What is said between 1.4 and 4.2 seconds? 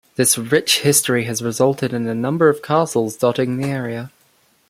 resulted in a number of castles dotting the area.